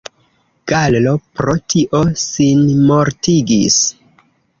[0.69, 3.79] Gallo pro tio sinmortigis.